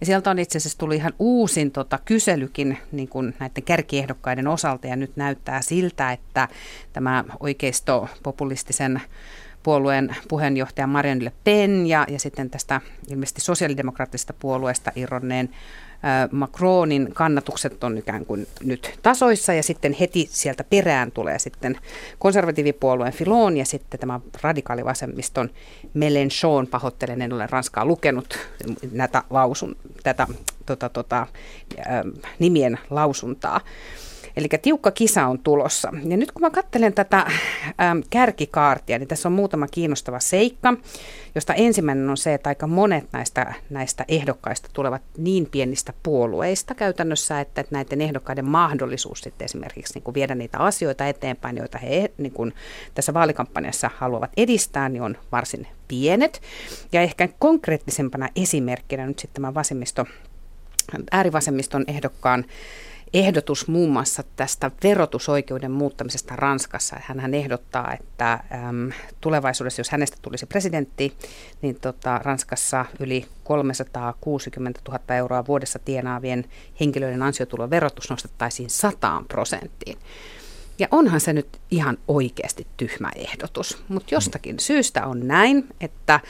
[0.00, 4.86] Ja sieltä on itse asiassa tullut ihan uusin tota, kyselykin niin kuin näiden kärkiehdokkaiden osalta,
[4.86, 6.48] ja nyt näyttää siltä, että
[6.92, 9.00] tämä oikeisto populistisen
[9.62, 15.50] puolueen puheenjohtaja Marianne Le Pen ja, ja sitten tästä ilmeisesti sosiaalidemokraattisesta puolueesta irronneen
[16.30, 21.78] Macronin kannatukset on ikään kuin nyt tasoissa ja sitten heti sieltä perään tulee sitten
[22.18, 25.50] konservatiivipuolueen Filon ja sitten tämä radikaalivasemmiston
[25.94, 28.38] Mélenchon, pahoittelen, en ole Ranskaa lukenut
[28.92, 30.26] näitä lausun, tätä
[30.66, 31.26] tota, tota,
[32.38, 33.60] nimien lausuntaa.
[34.40, 35.92] Eli tiukka kisa on tulossa.
[36.08, 37.18] Ja nyt kun mä katselen tätä
[37.80, 40.74] ähm, kärkikaartia, niin tässä on muutama kiinnostava seikka,
[41.34, 47.40] josta ensimmäinen on se, että aika monet näistä, näistä ehdokkaista tulevat niin pienistä puolueista käytännössä,
[47.40, 52.10] että, että näiden ehdokkaiden mahdollisuus sitten esimerkiksi niin kuin viedä niitä asioita eteenpäin, joita he
[52.18, 52.54] niin kuin
[52.94, 56.42] tässä vaalikampanjassa haluavat edistää, niin on varsin pienet.
[56.92, 60.06] Ja ehkä konkreettisempana esimerkkinä nyt sitten tämä vasemmisto,
[61.10, 62.44] äärivasemmiston ehdokkaan
[63.14, 66.96] ehdotus muun muassa tästä verotusoikeuden muuttamisesta Ranskassa.
[67.00, 71.16] Hän ehdottaa, että äm, tulevaisuudessa, jos hänestä tulisi presidentti,
[71.62, 76.44] niin tota, Ranskassa yli 360 000 euroa vuodessa tienaavien
[76.80, 79.98] henkilöiden ansiotuloverotus nostettaisiin 100 prosenttiin.
[80.78, 86.20] Ja onhan se nyt ihan oikeasti tyhmä ehdotus, mutta jostakin syystä on näin, että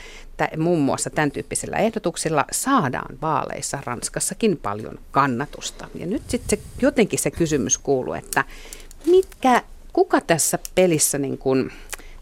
[0.57, 5.87] muun muassa tämän tyyppisillä ehdotuksilla saadaan vaaleissa Ranskassakin paljon kannatusta.
[5.95, 8.45] Ja nyt sitten jotenkin se kysymys kuuluu, että
[9.05, 11.71] mitkä, kuka tässä pelissä niin kuin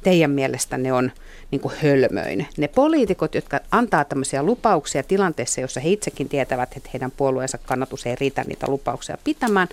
[0.04, 1.12] teidän mielestänne on
[1.52, 2.48] niin kuin hölmöin.
[2.58, 8.06] Ne poliitikot, jotka antaa tämmöisiä lupauksia tilanteessa, jossa he itsekin tietävät, että heidän puolueensa kannatus
[8.06, 9.68] ei riitä niitä lupauksia pitämään,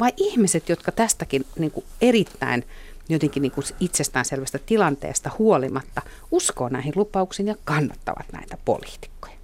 [0.00, 2.64] vai ihmiset, jotka tästäkin niin kuin erittäin
[3.08, 9.34] jotenkin niin kuin itsestäänselvästä tilanteesta huolimatta uskoo näihin lupauksiin ja kannattavat näitä poliitikkoja.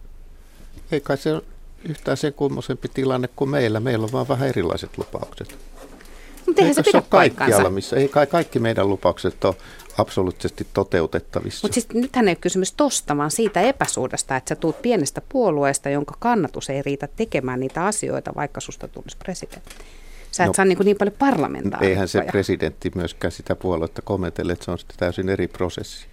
[0.93, 1.43] Ei kai se ole
[1.85, 3.81] yhtään sen kummoisempi tilanne kuin meillä.
[3.81, 5.59] Meillä on vaan vähän erilaiset lupaukset.
[6.47, 9.55] Mutta eihän se pidä se kaikkialla, missä ei kai kaikki meidän lupaukset ole
[9.99, 11.65] absoluuttisesti toteutettavissa.
[11.65, 15.91] Mutta siis nythän ei ole kysymys tosta, vaan siitä epäsuhdasta, että sä tuut pienestä puolueesta,
[15.91, 19.75] jonka kannatus ei riitä tekemään niitä asioita, vaikka susta tulisi presidentti.
[20.35, 21.91] Sä et no, saa niin, niin paljon parlamentaarikkoja.
[21.91, 26.07] Eihän se presidentti myöskään sitä puoluetta kometelle, että se on sitten täysin eri prosessi.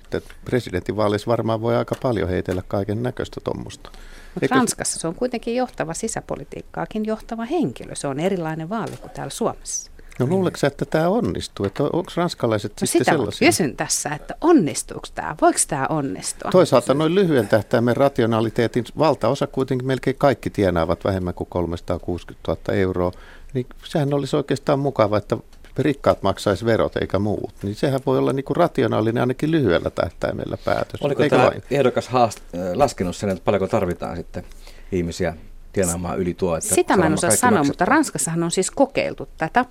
[0.46, 3.92] Presidentinvaaleissa varmaan voi aika paljon heitellä kaiken näköistä tuommoista.
[4.36, 7.96] Mutta Ranskassa se on kuitenkin johtava sisäpolitiikkaakin johtava henkilö.
[7.96, 9.92] Se on erilainen vaali kuin täällä Suomessa.
[10.20, 11.66] No luuleeko että tämä onnistuu?
[11.66, 13.48] Että onko ranskalaiset no sitten sitä sellaisia?
[13.48, 15.36] kysyn tässä, että onnistuuko tämä?
[15.42, 16.52] Voiko tämä onnistua?
[16.52, 23.12] Toisaalta noin lyhyen tähtäimen rationaliteetin valtaosa kuitenkin melkein kaikki tienaavat vähemmän kuin 360 000 euroa.
[23.54, 25.38] Niin sehän olisi oikeastaan mukava, että
[25.78, 27.54] rikkaat maksaisi verot eikä muut.
[27.64, 31.02] Niin sehän voi olla niin kuin rationaalinen ainakin lyhyellä tähtäimellä päätös.
[31.02, 31.64] Oliko Eikö tämä vain?
[31.72, 34.44] ehdokas haast, äh, laskenut sen, että paljonko tarvitaan sitten
[34.92, 35.34] ihmisiä
[35.74, 39.66] tienaamaan yli tuo, että Sitä mä en osaa sanoa, mutta Ranskassahan on siis kokeiltu tätä.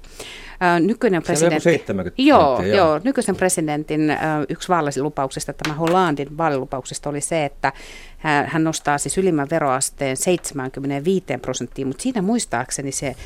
[0.81, 2.77] Nykyinen presidentti, 70 joo, joo.
[2.77, 3.01] joo.
[3.05, 4.01] nykyisen presidentin
[4.49, 7.73] yksi vaalilupauksista, tämä Hollandin vaalilupauksista oli se, että
[8.19, 13.17] hän- hän nostaa siis ylimmän veroasteen 75 prosenttiin, mutta siinä muistaakseni se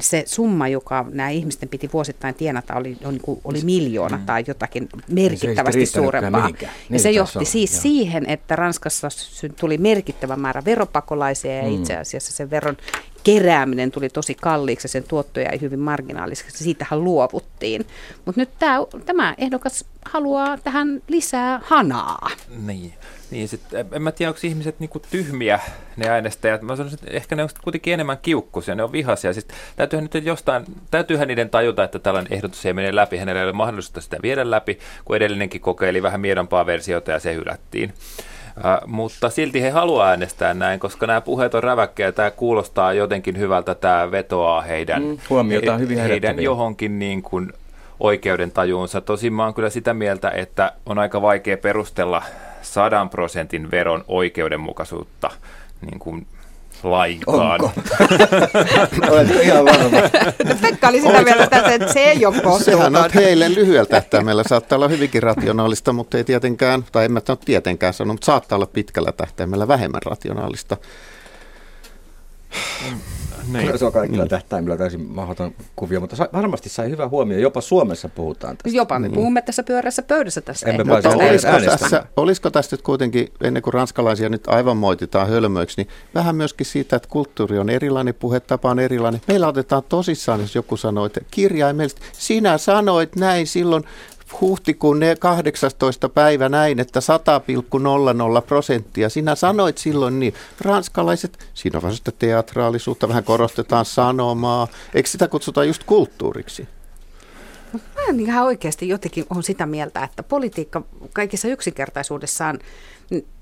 [0.00, 4.44] se summa, joka nämä ihmisten piti vuosittain tienata, oli, oli, niin kuin- oli miljoona tai
[4.46, 6.40] jotakin merkittävästi riittänytkään suurempaa.
[6.40, 6.72] mihinkään.
[6.72, 7.80] Ja Niin se taisi johti olla, siis joo.
[7.82, 9.08] siihen, että Ranskassa
[9.60, 12.76] tuli merkittävä määrä veropakolaisia ja itse asiassa sen veron
[13.32, 16.64] kerääminen tuli tosi kalliiksi ja sen tuotto jäi hyvin marginaaliseksi.
[16.64, 17.86] Siitähän luovuttiin.
[18.24, 22.30] Mutta nyt tää, tämä ehdokas haluaa tähän lisää hanaa.
[22.66, 22.94] Niin.
[23.30, 23.60] Niin, sit,
[23.92, 25.60] en mä tiedä, onko ihmiset niinku tyhmiä,
[25.96, 26.62] ne äänestäjät.
[26.62, 29.32] Mä sanoisin, että ehkä ne on kuitenkin enemmän kiukkuisia, ne on vihaisia.
[29.32, 33.16] Siis, täytyyhän, nyt jostain, täytyyhän niiden tajuta, että tällainen ehdotus ei mene läpi.
[33.16, 37.34] Hänellä ei ole mahdollisuutta sitä viedä läpi, kun edellinenkin kokeili vähän miedompaa versiota ja se
[37.34, 37.92] hylättiin.
[38.64, 42.92] Äh, mutta silti he haluaa äänestää näin, koska nämä puheet on räväkkiä ja tämä kuulostaa
[42.92, 47.52] jotenkin hyvältä, tämä vetoaa heidän, Mm, huomiota on hyvin heidän johonkin niin kuin
[48.00, 49.00] oikeuden tajuunsa.
[49.00, 52.22] Tosin mä oon kyllä sitä mieltä, että on aika vaikea perustella
[52.62, 55.30] sadan prosentin veron oikeudenmukaisuutta
[55.80, 56.26] niin kuin
[56.82, 57.64] lainkaan.
[57.64, 57.72] Onko?
[59.10, 59.98] Oletko ihan varma?
[60.60, 64.42] Pekka oli sitä mieltä tässä, että se ei ole Sehän on heille lyhyellä tähtäimellä.
[64.46, 68.66] Saattaa olla hyvinkin rationaalista, mutta ei tietenkään, tai en mä tietenkään sano, mutta saattaa olla
[68.66, 70.76] pitkällä tähtäimellä vähemmän rationaalista.
[73.52, 73.78] Niin.
[73.78, 77.38] Se on kaikilla tähtäimillä täysin mahdoton kuvio, mutta sa- varmasti sai hyvä huomio.
[77.38, 78.76] Jopa Suomessa puhutaan tästä.
[78.76, 80.70] Jopa me puhumme tässä pyörässä pöydässä tästä.
[80.70, 81.78] Emme Mutta edes olisiko äänestämään.
[81.78, 86.66] tässä, olisiko tässä nyt kuitenkin, ennen kuin ranskalaisia nyt aivan moititaan hölmöiksi, niin vähän myöskin
[86.66, 89.20] siitä, että kulttuuri on erilainen, puhetapa on erilainen.
[89.28, 93.84] Meillä otetaan tosissaan, jos joku sanoo, että kirjaimellisesti, sinä sanoit näin silloin
[94.40, 96.08] huhtikuun ne- 18.
[96.08, 99.08] päivä näin, että 100,00 prosenttia.
[99.08, 100.34] Sinä sanoit silloin niin.
[100.60, 104.68] Ranskalaiset, siinä on sitä teatraalisuutta, vähän korostetaan sanomaa.
[104.94, 106.68] Eikö sitä kutsuta just kulttuuriksi?
[107.72, 112.58] Mä en ihan oikeasti jotenkin on sitä mieltä, että politiikka kaikissa yksinkertaisuudessaan,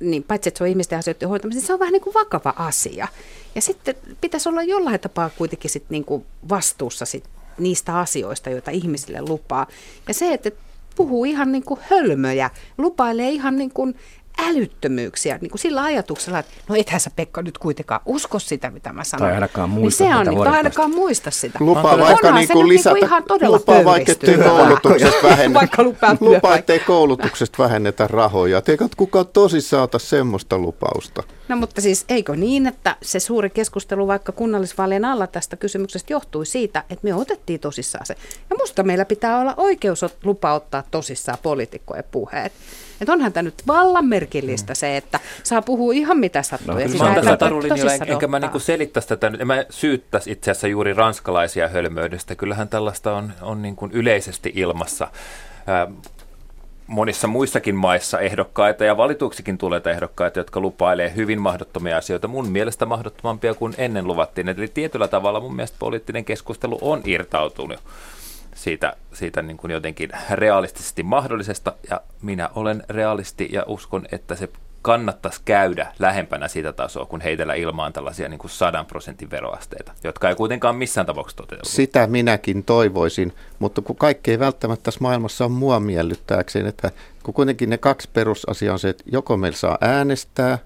[0.01, 2.55] niin paitsi että se on ihmisten asioiden hoitamista, niin se on vähän niin kuin vakava
[2.57, 3.09] asia.
[3.55, 7.25] Ja sitten pitäisi olla jollain tapaa kuitenkin sit niin kuin vastuussa sit
[7.59, 9.67] niistä asioista, joita ihmisille lupaa.
[10.09, 10.51] Ja se, että
[10.97, 13.95] puhuu ihan niin kuin hölmöjä, lupailee ihan niin kuin
[14.39, 18.93] älyttömyyksiä niin kuin sillä ajatuksella, että no ethän sä Pekka nyt kuitenkaan usko sitä, mitä
[18.93, 19.27] mä sanon.
[19.29, 21.59] Tai ainakaan muista niin se on, niin, tai ainakaan muista sitä.
[21.61, 25.61] Lupaa Onhan vaikka se niin kuin lisätä, niinku ihan todella lupaa vaikka ettei koulutuksesta vähennetä,
[25.61, 28.63] Vaikka lupaa lupaa ettei koulutuksesta vähennetä rahoja.
[28.69, 31.23] Eikä kukaan tosissaan ota semmoista lupausta.
[31.49, 36.47] No mutta siis eikö niin, että se suuri keskustelu vaikka kunnallisvaalien alla tästä kysymyksestä johtui
[36.47, 38.17] siitä, että me otettiin tosissaan se.
[38.51, 42.53] Ja musta meillä pitää olla oikeus lupa ottaa tosissaan poliitikkojen puheet.
[43.01, 46.75] Että onhan tämä nyt vallan merkillistä se, että saa puhua ihan mitä sattuu.
[46.75, 49.65] No, ja sitä Mä tässä tarulinjalla, en- enkä mä niinku selittäisi tätä nyt, en mä
[49.71, 52.35] syyttäisi itse asiassa juuri ranskalaisia hölmöydestä.
[52.35, 55.09] Kyllähän tällaista on, on niin kuin yleisesti ilmassa.
[55.67, 55.89] Ää,
[56.87, 62.87] monissa muissakin maissa ehdokkaita ja valituksikin tulee ehdokkaita, jotka lupailee hyvin mahdottomia asioita, mun mielestä
[62.87, 64.49] mahdottomampia kuin ennen luvattiin.
[64.49, 67.81] Eli tietyllä tavalla mun mielestä poliittinen keskustelu on irtautunut
[68.67, 74.49] siitä, siitä niin kuin jotenkin realistisesti mahdollisesta, ja minä olen realisti ja uskon, että se
[74.83, 80.29] kannattaisi käydä lähempänä sitä tasoa, kun heitellä ilmaan tällaisia niin kuin 100 prosentin veroasteita, jotka
[80.29, 81.65] ei kuitenkaan missään tapauksessa toteudu.
[81.65, 86.91] Sitä minäkin toivoisin, mutta kun kaikki ei välttämättä tässä maailmassa on mua miellyttääkseen, että
[87.23, 90.59] kun kuitenkin ne kaksi perusasiaa on se, että joko meillä saa äänestää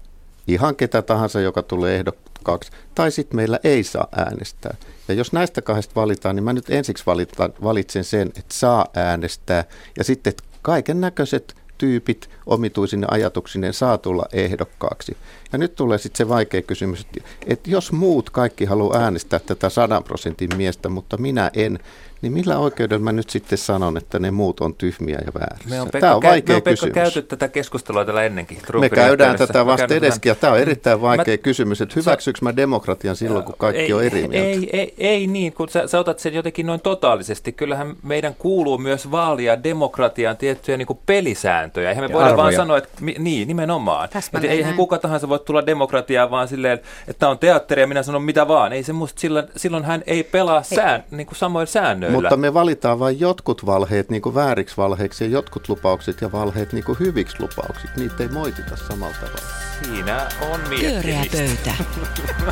[0.47, 2.03] ihan ketä tahansa, joka tulee
[2.41, 4.75] ehdokkaaksi, tai sitten meillä ei saa äänestää.
[5.07, 9.63] Ja jos näistä kahdesta valitaan, niin mä nyt ensiksi valitan, valitsen sen, että saa äänestää,
[9.97, 15.17] ja sitten kaiken näköiset tyypit omituisine ajatuksineen saa tulla ehdokkaaksi.
[15.51, 19.69] Ja nyt tulee sitten se vaikea kysymys, että, että jos muut kaikki haluaa äänestää tätä
[19.69, 21.79] 100 prosentin miestä, mutta minä en,
[22.21, 25.69] niin millä oikeudella mä nyt sitten sanon, että ne muut on tyhmiä ja väärässä?
[25.69, 26.93] Me on Pekka, Tämä on kä- vaikea me on Pekka kysymys.
[26.93, 28.57] käyty tätä keskustelua täällä ennenkin.
[28.79, 31.93] Me käydään tätä Me vasta käydään edeskin, ja tämä on erittäin vaikea Mä- kysymys, että
[31.95, 34.37] hyväksyykö mä demokratian silloin, kun kaikki ei, on eri mieltä?
[34.49, 37.51] Ei, ei, ei niin, kun sä, sä otat sen jotenkin noin totaalisesti.
[37.51, 41.89] Kyllähän meidän kuuluu myös vaalia demokratiaan tiettyjä niin kuin pelisääntöjä.
[41.89, 42.57] Eihän me Ja voida vaan arvoja.
[42.57, 44.09] sanoa, että niin, nimenomaan.
[44.09, 46.73] Täsmälleen Et eihän kuka tahansa voi tulla demokratiaan vaan silleen,
[47.07, 48.73] että tämä on teatteri ja minä sanon mitä vaan.
[48.73, 52.15] Ei se musta silloin, silloin hän ei pelaa sään, niin kuin samoin säännöillä.
[52.21, 56.73] Mutta me valitaan vain jotkut valheet niin kuin vääriksi valheiksi ja jotkut lupaukset ja valheet
[56.73, 57.99] niin kuin hyviksi lupauksiksi.
[57.99, 59.41] Niitä ei moitita samalla tavalla.
[59.83, 61.71] Siinä on Pyöreä miettimistä.
[61.77, 62.51] pöytä.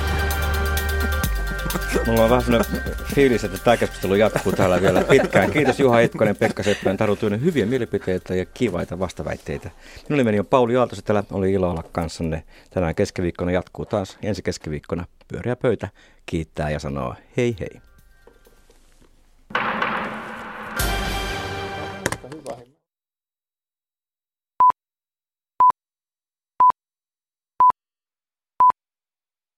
[2.06, 2.82] Mulla on vähän sellainen
[3.14, 5.50] fiilis, että tämä keskustelu jatkuu täällä vielä pitkään.
[5.50, 7.44] Kiitos Juha Itkonen, Pekka Seppänen, Taru Tyynen.
[7.44, 9.70] Hyviä mielipiteitä ja kivaita vastaväitteitä.
[10.08, 12.42] Minun nimeni on Pauli Aaltoset, täällä oli ilo olla kanssanne.
[12.70, 14.18] Tänään keskiviikkona jatkuu taas.
[14.22, 15.88] Ensi keskiviikkona pyöreä pöytä
[16.26, 17.85] kiittää ja sanoo hei hei.